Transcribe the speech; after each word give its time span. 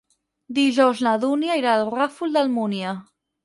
Dijous 0.57 1.03
na 1.09 1.13
Dúnia 1.25 1.59
irà 1.61 1.77
al 1.77 1.87
Ràfol 1.93 2.37
d'Almúnia. 2.39 2.99